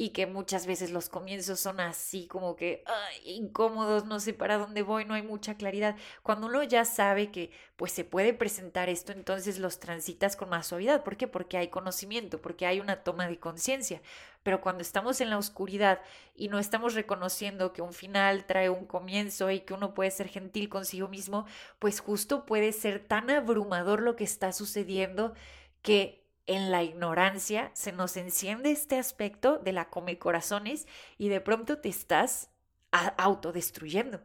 y 0.00 0.10
que 0.10 0.24
muchas 0.24 0.66
veces 0.66 0.92
los 0.92 1.10
comienzos 1.10 1.60
son 1.60 1.78
así 1.78 2.26
como 2.26 2.56
que 2.56 2.84
incómodos, 3.22 4.06
no 4.06 4.18
sé 4.18 4.32
para 4.32 4.56
dónde 4.56 4.80
voy, 4.80 5.04
no 5.04 5.12
hay 5.12 5.20
mucha 5.22 5.58
claridad. 5.58 5.94
Cuando 6.22 6.46
uno 6.46 6.62
ya 6.62 6.86
sabe 6.86 7.30
que 7.30 7.50
pues 7.76 7.92
se 7.92 8.04
puede 8.04 8.32
presentar 8.32 8.88
esto, 8.88 9.12
entonces 9.12 9.58
los 9.58 9.78
transitas 9.78 10.36
con 10.36 10.48
más 10.48 10.68
suavidad. 10.68 11.04
¿Por 11.04 11.18
qué? 11.18 11.28
Porque 11.28 11.58
hay 11.58 11.68
conocimiento, 11.68 12.40
porque 12.40 12.64
hay 12.64 12.80
una 12.80 13.04
toma 13.04 13.28
de 13.28 13.38
conciencia. 13.38 14.00
Pero 14.42 14.62
cuando 14.62 14.80
estamos 14.80 15.20
en 15.20 15.28
la 15.28 15.36
oscuridad 15.36 16.00
y 16.34 16.48
no 16.48 16.58
estamos 16.58 16.94
reconociendo 16.94 17.74
que 17.74 17.82
un 17.82 17.92
final 17.92 18.46
trae 18.46 18.70
un 18.70 18.86
comienzo 18.86 19.50
y 19.50 19.60
que 19.60 19.74
uno 19.74 19.92
puede 19.92 20.10
ser 20.12 20.28
gentil 20.28 20.70
consigo 20.70 21.08
mismo, 21.08 21.44
pues 21.78 22.00
justo 22.00 22.46
puede 22.46 22.72
ser 22.72 23.06
tan 23.06 23.28
abrumador 23.28 24.00
lo 24.00 24.16
que 24.16 24.24
está 24.24 24.54
sucediendo 24.54 25.34
que 25.82 26.20
en 26.46 26.70
la 26.70 26.82
ignorancia 26.82 27.70
se 27.74 27.92
nos 27.92 28.16
enciende 28.16 28.70
este 28.70 28.98
aspecto 28.98 29.58
de 29.58 29.72
la 29.72 29.88
come 29.90 30.18
corazones 30.18 30.86
y 31.18 31.28
de 31.28 31.40
pronto 31.40 31.78
te 31.78 31.88
estás 31.88 32.50
autodestruyendo. 32.90 34.20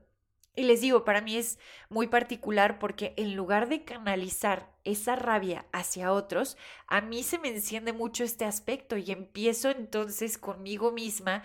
Y 0.56 0.64
les 0.64 0.82
digo, 0.82 1.04
para 1.04 1.22
mí 1.22 1.36
es 1.36 1.60
muy 1.90 2.08
particular 2.08 2.80
porque 2.80 3.14
en 3.18 3.36
lugar 3.36 3.68
de 3.68 3.84
canalizar 3.84 4.72
esa 4.86 5.16
rabia 5.16 5.66
hacia 5.74 6.14
otros, 6.14 6.58
a 6.88 7.02
mí 7.02 7.24
se 7.24 7.40
me 7.40 7.50
enciende 7.50 7.92
mucho 7.92 8.24
este 8.24 8.46
aspecto 8.46 8.96
y 8.96 9.12
empiezo 9.12 9.70
entonces 9.70 10.38
conmigo 10.38 10.92
misma, 10.94 11.44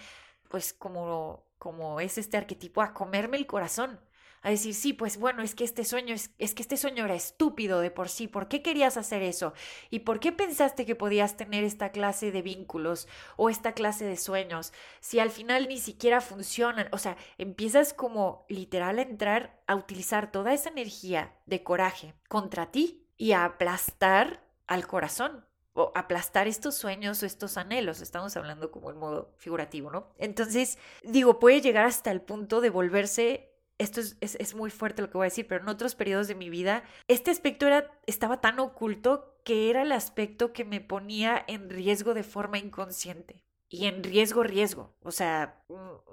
pues 0.49 0.73
como, 0.73 1.45
como 1.59 2.00
es 2.00 2.19
este 2.19 2.37
arquetipo, 2.37 2.83
a 2.83 2.95
comerme 2.95 3.37
el 3.37 3.47
corazón 3.47 3.99
a 4.42 4.50
decir, 4.50 4.75
sí, 4.75 4.92
pues 4.92 5.18
bueno, 5.18 5.42
es 5.42 5.54
que 5.54 5.64
este 5.64 5.85
sueño 5.85 6.14
es, 6.14 6.28
que 6.54 6.62
este 6.62 6.76
sueño 6.76 7.04
era 7.04 7.14
estúpido 7.14 7.80
de 7.80 7.90
por 7.90 8.09
sí, 8.09 8.26
¿por 8.26 8.49
qué 8.49 8.62
querías 8.62 8.97
hacer 8.97 9.23
eso? 9.23 9.52
¿Y 9.90 10.00
por 10.00 10.20
qué 10.20 10.32
pensaste 10.32 10.87
que 10.87 10.94
podías 10.94 11.37
tener 11.37 11.64
esta 11.64 11.90
clase 11.92 12.32
de 12.32 12.42
vínculos 12.42 13.06
o 13.37 13.50
esta 13.50 13.73
clase 13.73 14.04
de 14.04 14.16
sueños 14.16 14.73
si 15.00 15.18
al 15.18 15.30
final 15.30 15.68
ni 15.68 15.78
siquiera 15.78 16.20
funcionan? 16.20 16.88
O 16.92 16.99
sea, 16.99 17.16
empiezas 17.38 17.92
como 17.92 18.47
literal 18.49 18.99
a 18.99 19.02
entrar 19.02 19.61
a 19.66 19.75
utilizar 19.75 20.32
toda 20.32 20.54
esa 20.54 20.70
energía 20.70 21.35
de 21.47 21.62
coraje 21.62 22.14
contra 22.28 22.70
ti 22.70 23.06
y 23.16 23.32
a 23.32 23.44
aplastar 23.44 24.42
al 24.66 24.87
corazón 24.87 25.44
o 25.75 25.92
aplastar 25.94 26.49
estos 26.49 26.75
sueños 26.75 27.23
o 27.23 27.26
estos 27.26 27.56
anhelos. 27.56 28.00
Estamos 28.00 28.37
hablando 28.37 28.70
como 28.70 28.90
en 28.90 28.99
modo 28.99 29.35
figurativo, 29.37 29.90
¿no? 29.90 30.09
Entonces, 30.18 30.78
digo, 31.02 31.38
puede 31.38 31.61
llegar 31.61 31.85
hasta 31.85 32.11
el 32.11 32.20
punto 32.20 32.61
de 32.61 32.70
volverse 32.70 33.50
esto 33.81 34.01
es, 34.21 34.55
muy 34.55 34.71
fuerte 34.71 35.01
lo 35.01 35.09
que 35.09 35.17
voy 35.17 35.25
a 35.25 35.33
decir, 35.33 35.47
pero 35.49 35.63
en 35.63 35.69
otros 35.69 35.95
periodos 35.95 36.29
de 36.29 36.35
mi 36.35 36.51
vida, 36.51 36.85
este 37.09 37.31
aspecto 37.31 37.67
era, 37.67 37.91
estaba 38.07 38.41
tan 38.41 38.61
oculto 38.61 39.41
que 39.43 39.71
era 39.71 39.83
el 39.83 39.93
aspecto 39.93 40.53
que 40.53 40.67
me 40.67 40.83
ponía 40.83 41.43
en 41.49 41.71
riesgo 41.71 42.13
de 42.13 42.23
forma 42.23 42.59
inconsciente. 42.59 43.43
Y 43.73 43.87
en 43.87 44.03
riesgo, 44.03 44.43
riesgo. 44.43 44.97
O 45.03 45.13
sea, 45.13 45.63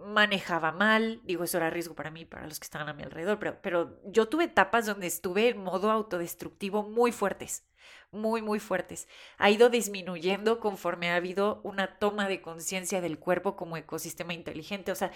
manejaba 0.06 0.72
mal, 0.72 1.22
digo, 1.24 1.44
eso 1.44 1.58
era 1.58 1.70
riesgo 1.70 1.96
para 1.96 2.12
mí, 2.12 2.24
para 2.24 2.48
los 2.48 2.60
que 2.60 2.66
estaban 2.66 2.88
a 2.88 2.94
mi 2.94 3.04
alrededor, 3.04 3.40
pero, 3.40 3.60
pero 3.62 4.00
yo 4.06 4.30
tuve 4.30 4.46
etapas 4.46 4.86
donde 4.86 5.08
estuve 5.08 5.50
en 5.50 5.64
modo 5.64 5.92
autodestructivo 5.92 6.84
muy 6.84 7.12
fuertes, 7.12 7.66
muy, 8.12 8.42
muy 8.42 8.60
fuertes. 8.60 9.08
Ha 9.40 9.50
ido 9.50 9.70
disminuyendo 9.70 10.60
conforme 10.60 11.10
ha 11.10 11.16
habido 11.16 11.60
una 11.64 11.98
toma 11.98 12.28
de 12.28 12.42
conciencia 12.42 13.02
del 13.02 13.20
cuerpo 13.20 13.56
como 13.56 13.76
ecosistema 13.76 14.34
inteligente. 14.34 14.92
O 14.92 14.96
sea, 14.96 15.12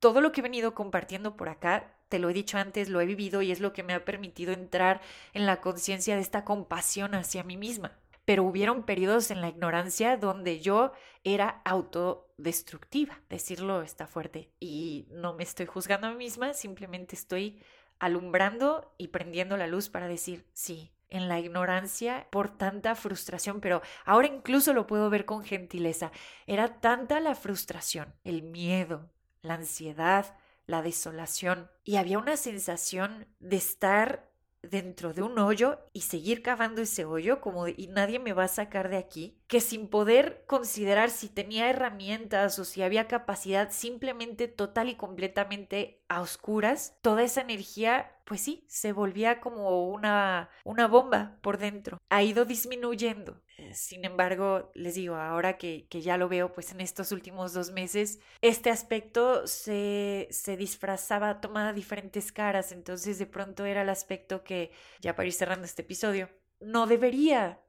todo 0.00 0.20
lo 0.20 0.32
que 0.32 0.40
he 0.40 0.42
venido 0.42 0.74
compartiendo 0.74 1.36
por 1.36 1.48
acá, 1.48 1.94
te 2.08 2.18
lo 2.18 2.30
he 2.30 2.34
dicho 2.34 2.58
antes, 2.58 2.88
lo 2.88 3.00
he 3.00 3.06
vivido 3.06 3.42
y 3.42 3.52
es 3.52 3.60
lo 3.60 3.72
que 3.72 3.82
me 3.82 3.94
ha 3.94 4.04
permitido 4.04 4.52
entrar 4.52 5.00
en 5.34 5.46
la 5.46 5.60
conciencia 5.60 6.14
de 6.14 6.22
esta 6.22 6.44
compasión 6.44 7.14
hacia 7.14 7.44
mí 7.44 7.56
misma. 7.56 7.98
Pero 8.24 8.44
hubieron 8.44 8.82
periodos 8.82 9.30
en 9.30 9.40
la 9.40 9.48
ignorancia 9.48 10.16
donde 10.16 10.60
yo 10.60 10.92
era 11.24 11.62
autodestructiva, 11.64 13.20
decirlo 13.28 13.82
está 13.82 14.06
fuerte, 14.06 14.50
y 14.60 15.06
no 15.10 15.34
me 15.34 15.42
estoy 15.42 15.66
juzgando 15.66 16.06
a 16.06 16.10
mí 16.10 16.16
misma, 16.16 16.52
simplemente 16.52 17.16
estoy 17.16 17.62
alumbrando 17.98 18.94
y 18.98 19.08
prendiendo 19.08 19.56
la 19.56 19.66
luz 19.66 19.88
para 19.88 20.08
decir, 20.08 20.46
sí, 20.52 20.92
en 21.10 21.28
la 21.28 21.40
ignorancia 21.40 22.28
por 22.30 22.50
tanta 22.50 22.94
frustración, 22.94 23.60
pero 23.60 23.80
ahora 24.04 24.28
incluso 24.28 24.74
lo 24.74 24.86
puedo 24.86 25.08
ver 25.10 25.24
con 25.24 25.42
gentileza. 25.42 26.12
Era 26.46 26.80
tanta 26.80 27.20
la 27.20 27.34
frustración, 27.34 28.14
el 28.24 28.42
miedo, 28.42 29.08
la 29.42 29.54
ansiedad, 29.54 30.36
la 30.66 30.82
desolación. 30.82 31.70
Y 31.84 31.96
había 31.96 32.18
una 32.18 32.36
sensación 32.36 33.26
de 33.40 33.56
estar 33.56 34.28
dentro 34.62 35.12
de 35.12 35.22
un 35.22 35.38
hoyo 35.38 35.78
y 35.92 36.02
seguir 36.02 36.42
cavando 36.42 36.82
ese 36.82 37.04
hoyo 37.04 37.40
como 37.40 37.68
y 37.68 37.88
nadie 37.88 38.18
me 38.18 38.32
va 38.32 38.44
a 38.44 38.48
sacar 38.48 38.88
de 38.88 38.98
aquí, 38.98 39.38
que 39.48 39.60
sin 39.60 39.88
poder 39.88 40.44
considerar 40.46 41.10
si 41.10 41.28
tenía 41.28 41.70
herramientas 41.70 42.58
o 42.58 42.64
si 42.64 42.82
había 42.82 43.08
capacidad 43.08 43.70
simplemente 43.72 44.46
total 44.46 44.90
y 44.90 44.94
completamente 44.94 46.04
a 46.08 46.20
oscuras, 46.20 46.96
toda 47.02 47.22
esa 47.22 47.40
energía 47.40 48.12
pues 48.28 48.42
sí, 48.42 48.66
se 48.68 48.92
volvía 48.92 49.40
como 49.40 49.88
una, 49.88 50.50
una 50.62 50.86
bomba 50.86 51.38
por 51.40 51.56
dentro. 51.56 51.96
Ha 52.10 52.22
ido 52.22 52.44
disminuyendo. 52.44 53.40
Eh, 53.56 53.72
sin 53.72 54.04
embargo, 54.04 54.70
les 54.74 54.96
digo, 54.96 55.16
ahora 55.16 55.56
que, 55.56 55.86
que, 55.88 56.02
ya 56.02 56.18
lo 56.18 56.28
veo, 56.28 56.52
pues 56.52 56.70
en 56.72 56.82
estos 56.82 57.10
últimos 57.10 57.54
dos 57.54 57.72
meses, 57.72 58.20
este 58.42 58.68
aspecto 58.68 59.46
se, 59.46 60.28
se 60.30 60.58
disfrazaba, 60.58 61.40
tomaba 61.40 61.72
diferentes 61.72 62.30
caras. 62.30 62.70
Entonces, 62.70 63.18
de 63.18 63.24
pronto 63.24 63.64
era 63.64 63.80
el 63.80 63.88
aspecto 63.88 64.44
que, 64.44 64.72
ya 65.00 65.16
para 65.16 65.26
ir 65.26 65.32
cerrando 65.32 65.64
este 65.64 65.80
episodio, 65.80 66.28
no 66.60 66.86
debería 66.86 67.62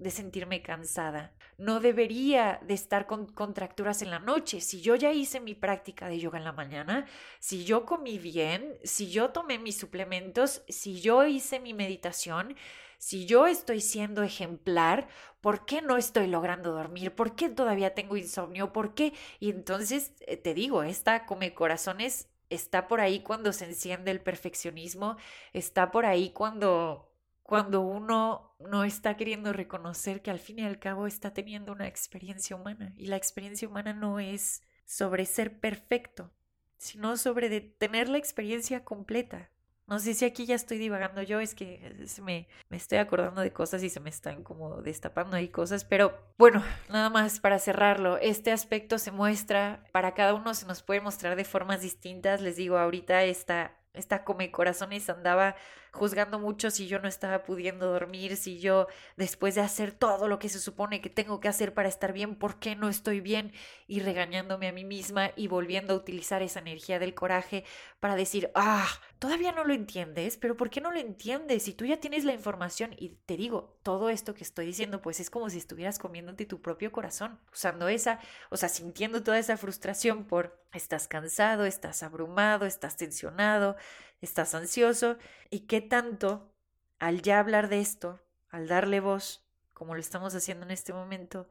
de 0.00 0.10
sentirme 0.10 0.62
cansada. 0.62 1.32
No 1.58 1.78
debería 1.78 2.58
de 2.62 2.74
estar 2.74 3.06
con 3.06 3.26
contracturas 3.26 4.00
en 4.00 4.10
la 4.10 4.18
noche. 4.18 4.60
Si 4.62 4.80
yo 4.80 4.96
ya 4.96 5.12
hice 5.12 5.40
mi 5.40 5.54
práctica 5.54 6.08
de 6.08 6.18
yoga 6.18 6.38
en 6.38 6.44
la 6.44 6.52
mañana, 6.52 7.06
si 7.38 7.64
yo 7.64 7.84
comí 7.84 8.18
bien, 8.18 8.78
si 8.82 9.10
yo 9.10 9.30
tomé 9.30 9.58
mis 9.58 9.78
suplementos, 9.78 10.62
si 10.68 11.00
yo 11.02 11.24
hice 11.26 11.60
mi 11.60 11.74
meditación, 11.74 12.56
si 12.96 13.26
yo 13.26 13.46
estoy 13.46 13.80
siendo 13.82 14.22
ejemplar, 14.22 15.08
¿por 15.42 15.66
qué 15.66 15.82
no 15.82 15.98
estoy 15.98 16.26
logrando 16.26 16.72
dormir? 16.72 17.14
¿Por 17.14 17.34
qué 17.34 17.50
todavía 17.50 17.94
tengo 17.94 18.16
insomnio? 18.16 18.72
¿Por 18.72 18.94
qué? 18.94 19.12
Y 19.38 19.50
entonces 19.50 20.12
eh, 20.20 20.38
te 20.38 20.54
digo, 20.54 20.82
esta 20.82 21.26
come 21.26 21.52
corazones 21.52 22.28
está 22.48 22.88
por 22.88 23.00
ahí 23.00 23.20
cuando 23.20 23.52
se 23.52 23.66
enciende 23.66 24.10
el 24.10 24.20
perfeccionismo, 24.20 25.16
está 25.52 25.90
por 25.90 26.06
ahí 26.06 26.30
cuando 26.30 27.09
cuando 27.50 27.80
uno 27.80 28.54
no 28.60 28.84
está 28.84 29.16
queriendo 29.16 29.52
reconocer 29.52 30.22
que 30.22 30.30
al 30.30 30.38
fin 30.38 30.60
y 30.60 30.64
al 30.64 30.78
cabo 30.78 31.08
está 31.08 31.32
teniendo 31.34 31.72
una 31.72 31.88
experiencia 31.88 32.54
humana 32.54 32.94
y 32.96 33.06
la 33.06 33.16
experiencia 33.16 33.66
humana 33.66 33.92
no 33.92 34.20
es 34.20 34.62
sobre 34.84 35.26
ser 35.26 35.58
perfecto, 35.58 36.30
sino 36.78 37.16
sobre 37.16 37.60
tener 37.60 38.08
la 38.08 38.18
experiencia 38.18 38.84
completa. 38.84 39.50
No 39.88 39.98
sé 39.98 40.14
si 40.14 40.24
aquí 40.24 40.46
ya 40.46 40.54
estoy 40.54 40.78
divagando 40.78 41.22
yo, 41.22 41.40
es 41.40 41.56
que 41.56 41.92
me, 42.22 42.46
me 42.68 42.76
estoy 42.76 42.98
acordando 42.98 43.40
de 43.40 43.52
cosas 43.52 43.82
y 43.82 43.90
se 43.90 43.98
me 43.98 44.10
están 44.10 44.44
como 44.44 44.80
destapando 44.80 45.36
ahí 45.36 45.48
cosas, 45.48 45.84
pero 45.84 46.16
bueno, 46.38 46.62
nada 46.88 47.10
más 47.10 47.40
para 47.40 47.58
cerrarlo, 47.58 48.16
este 48.18 48.52
aspecto 48.52 48.96
se 48.98 49.10
muestra, 49.10 49.82
para 49.90 50.14
cada 50.14 50.34
uno 50.34 50.54
se 50.54 50.66
nos 50.66 50.84
puede 50.84 51.00
mostrar 51.00 51.34
de 51.34 51.44
formas 51.44 51.80
distintas, 51.80 52.42
les 52.42 52.54
digo, 52.54 52.78
ahorita 52.78 53.24
esta 53.24 53.76
esta 53.92 54.24
come 54.24 54.50
corazones 54.50 55.10
andaba 55.10 55.56
juzgando 55.92 56.38
mucho 56.38 56.70
si 56.70 56.86
yo 56.86 56.98
no 56.98 57.08
estaba 57.08 57.42
pudiendo 57.42 57.86
dormir, 57.92 58.36
si 58.36 58.60
yo 58.60 58.86
después 59.16 59.54
de 59.54 59.60
hacer 59.60 59.92
todo 59.92 60.28
lo 60.28 60.38
que 60.38 60.48
se 60.48 60.58
supone 60.58 61.00
que 61.00 61.10
tengo 61.10 61.40
que 61.40 61.48
hacer 61.48 61.74
para 61.74 61.88
estar 61.88 62.12
bien, 62.12 62.36
¿por 62.36 62.58
qué 62.58 62.76
no 62.76 62.88
estoy 62.88 63.20
bien? 63.20 63.52
Y 63.86 64.00
regañándome 64.00 64.68
a 64.68 64.72
mí 64.72 64.84
misma 64.84 65.30
y 65.36 65.48
volviendo 65.48 65.94
a 65.94 65.96
utilizar 65.96 66.42
esa 66.42 66.60
energía 66.60 66.98
del 66.98 67.14
coraje 67.14 67.64
para 67.98 68.16
decir, 68.16 68.50
ah, 68.54 68.88
todavía 69.18 69.52
no 69.52 69.64
lo 69.64 69.74
entiendes, 69.74 70.36
pero 70.36 70.56
¿por 70.56 70.70
qué 70.70 70.80
no 70.80 70.92
lo 70.92 70.98
entiendes? 70.98 71.64
Si 71.64 71.74
tú 71.74 71.84
ya 71.84 71.98
tienes 71.98 72.24
la 72.24 72.32
información 72.32 72.94
y 72.98 73.10
te 73.26 73.36
digo, 73.36 73.78
todo 73.82 74.10
esto 74.10 74.34
que 74.34 74.44
estoy 74.44 74.66
diciendo, 74.66 75.00
pues 75.00 75.20
es 75.20 75.30
como 75.30 75.50
si 75.50 75.58
estuvieras 75.58 75.98
comiéndote 75.98 76.46
tu 76.46 76.60
propio 76.60 76.92
corazón, 76.92 77.38
usando 77.52 77.88
esa, 77.88 78.20
o 78.50 78.56
sea, 78.56 78.68
sintiendo 78.68 79.22
toda 79.22 79.38
esa 79.38 79.56
frustración 79.56 80.24
por 80.24 80.60
estás 80.72 81.08
cansado, 81.08 81.64
estás 81.64 82.02
abrumado, 82.02 82.66
estás 82.66 82.96
tensionado, 82.96 83.76
estás 84.20 84.54
ansioso 84.54 85.16
y 85.50 85.60
qué 85.60 85.80
tanto 85.80 86.52
al 86.98 87.22
ya 87.22 87.38
hablar 87.38 87.68
de 87.68 87.80
esto, 87.80 88.20
al 88.50 88.68
darle 88.68 89.00
voz, 89.00 89.46
como 89.72 89.94
lo 89.94 90.00
estamos 90.00 90.34
haciendo 90.34 90.66
en 90.66 90.72
este 90.72 90.92
momento, 90.92 91.48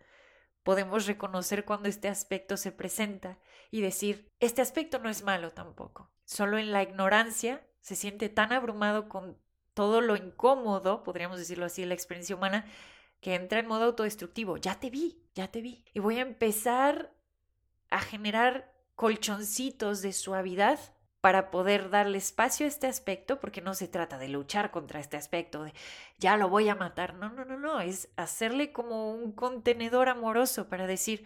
podemos 0.63 1.07
reconocer 1.07 1.65
cuando 1.65 1.89
este 1.89 2.07
aspecto 2.07 2.57
se 2.57 2.71
presenta 2.71 3.39
y 3.71 3.81
decir, 3.81 4.31
este 4.39 4.61
aspecto 4.61 4.99
no 4.99 5.09
es 5.09 5.23
malo 5.23 5.51
tampoco. 5.51 6.11
Solo 6.25 6.57
en 6.57 6.71
la 6.71 6.83
ignorancia 6.83 7.65
se 7.81 7.95
siente 7.95 8.29
tan 8.29 8.53
abrumado 8.53 9.09
con 9.09 9.37
todo 9.73 10.01
lo 10.01 10.15
incómodo, 10.15 11.03
podríamos 11.03 11.39
decirlo 11.39 11.65
así, 11.65 11.85
la 11.85 11.93
experiencia 11.93 12.35
humana, 12.35 12.65
que 13.21 13.35
entra 13.35 13.59
en 13.59 13.67
modo 13.67 13.85
autodestructivo. 13.85 14.57
Ya 14.57 14.79
te 14.79 14.89
vi, 14.89 15.23
ya 15.33 15.49
te 15.49 15.61
vi. 15.61 15.85
Y 15.93 15.99
voy 15.99 16.19
a 16.19 16.21
empezar 16.21 17.13
a 17.89 17.99
generar 17.99 18.73
colchoncitos 18.95 20.01
de 20.01 20.13
suavidad 20.13 20.79
para 21.21 21.51
poder 21.51 21.89
darle 21.89 22.17
espacio 22.17 22.65
a 22.65 22.69
este 22.69 22.87
aspecto, 22.87 23.39
porque 23.39 23.61
no 23.61 23.73
se 23.73 23.87
trata 23.87 24.17
de 24.17 24.29
luchar 24.29 24.71
contra 24.71 24.99
este 24.99 25.17
aspecto, 25.17 25.63
de 25.63 25.73
ya 26.17 26.37
lo 26.37 26.49
voy 26.49 26.69
a 26.69 26.75
matar, 26.75 27.13
no, 27.15 27.29
no, 27.29 27.45
no, 27.45 27.57
no, 27.57 27.81
es 27.81 28.09
hacerle 28.15 28.71
como 28.71 29.11
un 29.13 29.31
contenedor 29.33 30.09
amoroso 30.09 30.69
para 30.69 30.87
decir, 30.87 31.25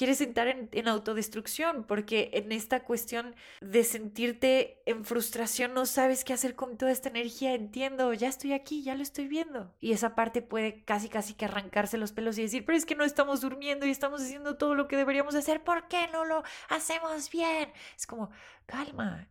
quieres 0.00 0.22
entrar 0.22 0.48
en, 0.48 0.88
autodestrucción, 0.88 1.84
porque 1.84 2.30
en 2.32 2.52
esta 2.52 2.84
cuestión 2.84 3.34
de 3.60 3.84
sentirte 3.84 4.80
en 4.86 5.04
frustración 5.04 5.74
no 5.74 5.84
sabes 5.84 6.24
qué 6.24 6.32
hacer 6.32 6.54
con 6.54 6.78
toda 6.78 6.90
esta 6.90 7.10
energía, 7.10 7.52
entiendo, 7.52 8.14
ya 8.14 8.28
estoy 8.28 8.54
aquí, 8.54 8.82
ya 8.82 8.94
lo 8.94 9.02
estoy 9.02 9.28
viendo. 9.28 9.74
Y 9.78 9.92
esa 9.92 10.14
parte 10.14 10.40
puede 10.40 10.84
casi, 10.84 11.10
casi 11.10 11.34
que 11.34 11.44
arrancarse 11.44 11.98
los 11.98 12.12
pelos 12.12 12.38
y 12.38 12.42
decir, 12.44 12.64
pero 12.64 12.78
es 12.78 12.86
que 12.86 12.94
no 12.94 13.04
estamos 13.04 13.42
durmiendo 13.42 13.84
y 13.84 13.90
estamos 13.90 14.22
haciendo 14.22 14.56
todo 14.56 14.74
lo 14.74 14.88
que 14.88 14.96
deberíamos 14.96 15.34
hacer, 15.34 15.62
¿por 15.62 15.86
qué 15.86 16.08
no 16.10 16.24
lo 16.24 16.44
hacemos 16.70 17.30
bien? 17.30 17.70
Es 17.94 18.06
como, 18.06 18.30
calma, 18.64 19.28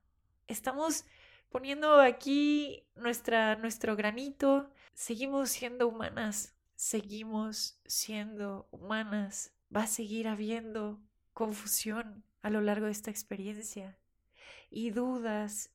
estamos 0.48 1.04
poniendo 1.50 2.00
aquí 2.00 2.86
nuestra, 2.94 3.56
nuestro 3.56 3.96
granito, 3.96 4.70
seguimos 4.94 5.50
siendo 5.50 5.88
humanas, 5.88 6.54
seguimos 6.76 7.80
siendo 7.88 8.68
humanas 8.70 9.56
va 9.76 9.84
a 9.84 9.88
seguir 9.88 10.28
habiendo 10.28 11.00
confusión 11.34 12.24
a 12.42 12.50
lo 12.50 12.62
largo 12.62 12.86
de 12.86 12.92
esta 12.92 13.12
experiencia 13.12 13.98
y 14.70 14.92
dudas 14.92 15.72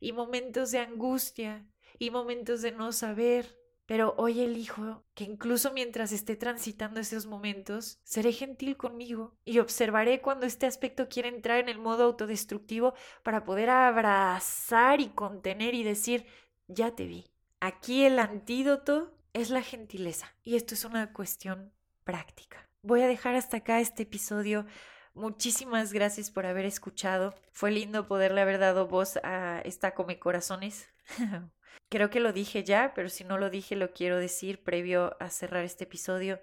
y 0.00 0.12
momentos 0.12 0.70
de 0.70 0.80
angustia 0.80 1.66
y 1.98 2.10
momentos 2.10 2.62
de 2.62 2.72
no 2.72 2.92
saber. 2.92 3.56
Pero 3.86 4.14
hoy 4.18 4.40
elijo 4.40 5.02
que 5.14 5.24
incluso 5.24 5.72
mientras 5.72 6.12
esté 6.12 6.36
transitando 6.36 7.00
esos 7.00 7.24
momentos, 7.24 7.98
seré 8.04 8.32
gentil 8.32 8.76
conmigo 8.76 9.34
y 9.46 9.60
observaré 9.60 10.20
cuando 10.20 10.44
este 10.44 10.66
aspecto 10.66 11.08
quiere 11.08 11.30
entrar 11.30 11.58
en 11.58 11.70
el 11.70 11.78
modo 11.78 12.04
autodestructivo 12.04 12.92
para 13.22 13.44
poder 13.44 13.70
abrazar 13.70 15.00
y 15.00 15.08
contener 15.08 15.74
y 15.74 15.84
decir, 15.84 16.26
ya 16.66 16.94
te 16.94 17.06
vi. 17.06 17.30
Aquí 17.60 18.04
el 18.04 18.18
antídoto 18.18 19.14
es 19.32 19.48
la 19.48 19.62
gentileza 19.62 20.34
y 20.44 20.56
esto 20.56 20.74
es 20.74 20.84
una 20.84 21.14
cuestión 21.14 21.72
práctica 22.04 22.67
voy 22.82 23.02
a 23.02 23.08
dejar 23.08 23.34
hasta 23.34 23.58
acá 23.58 23.80
este 23.80 24.04
episodio. 24.04 24.66
Muchísimas 25.14 25.92
gracias 25.92 26.30
por 26.30 26.46
haber 26.46 26.64
escuchado. 26.64 27.34
Fue 27.52 27.70
lindo 27.70 28.06
poderle 28.06 28.40
haber 28.40 28.58
dado 28.58 28.86
voz 28.86 29.18
a 29.24 29.60
esta 29.64 29.94
Come 29.94 30.18
Corazones. 30.18 30.88
Creo 31.88 32.10
que 32.10 32.20
lo 32.20 32.32
dije 32.32 32.64
ya, 32.64 32.92
pero 32.94 33.08
si 33.08 33.24
no 33.24 33.38
lo 33.38 33.50
dije, 33.50 33.74
lo 33.74 33.92
quiero 33.92 34.18
decir 34.18 34.62
previo 34.62 35.16
a 35.20 35.30
cerrar 35.30 35.64
este 35.64 35.84
episodio. 35.84 36.40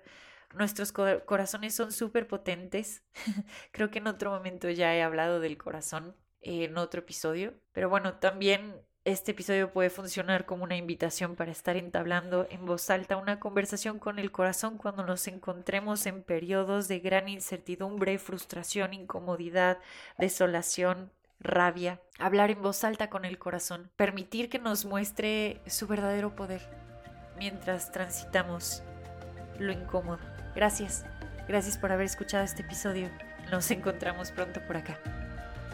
Nuestros 0.54 0.92
corazones 0.92 1.76
son 1.76 1.92
súper 1.92 2.28
potentes. 2.28 3.04
Creo 3.72 3.92
que 3.92 4.00
en 4.00 4.08
otro 4.08 4.32
momento 4.32 4.70
ya 4.70 4.96
he 4.96 5.04
hablado 5.04 5.40
del 5.40 5.58
corazón 5.58 6.16
en 6.42 6.78
otro 6.78 7.02
episodio. 7.02 7.54
Pero 7.72 7.90
bueno, 7.90 8.18
también 8.20 8.82
este 9.06 9.32
episodio 9.32 9.72
puede 9.72 9.92
funcionar 9.92 10.46
como 10.46 10.64
una 10.64 10.76
invitación 10.76 11.36
para 11.36 11.52
estar 11.52 11.78
entablando 11.78 12.48
en 12.50 12.66
voz 12.66 12.90
alta 12.90 13.18
una 13.18 13.40
conversación 13.40 14.00
con 14.00 14.18
el 14.18 14.32
corazón 14.32 14.80
cuando 14.80 15.06
nos 15.06 15.28
encontremos 15.28 16.08
en 16.08 16.24
periodos 16.24 16.88
de 16.88 17.00
gran 17.00 17.30
incertidumbre, 17.30 18.18
frustración, 18.18 18.96
incomodidad, 18.96 19.78
desolación, 20.18 21.12
rabia. 21.40 22.02
Hablar 22.18 22.50
en 22.50 22.64
voz 22.64 22.84
alta 22.84 23.12
con 23.12 23.26
el 23.26 23.38
corazón, 23.38 23.92
permitir 23.96 24.50
que 24.50 24.58
nos 24.58 24.86
muestre 24.86 25.62
su 25.68 25.86
verdadero 25.86 26.36
poder 26.36 26.68
mientras 27.38 27.92
transitamos 27.92 28.82
lo 29.60 29.72
incómodo. 29.72 30.20
Gracias, 30.56 31.06
gracias 31.48 31.78
por 31.78 31.92
haber 31.92 32.08
escuchado 32.08 32.44
este 32.44 32.64
episodio. 32.64 33.12
Nos 33.52 33.70
encontramos 33.70 34.32
pronto 34.32 34.66
por 34.66 34.78
acá. 34.78 35.00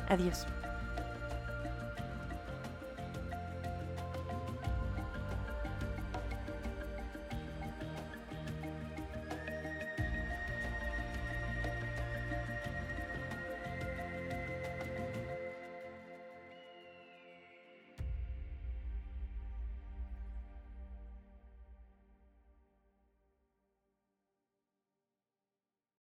Adiós. 0.09 0.45